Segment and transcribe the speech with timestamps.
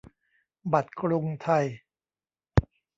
[0.73, 1.65] บัตรกรุงไทย